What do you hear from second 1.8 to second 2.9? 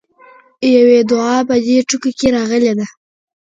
ټکو کې راغلې ده.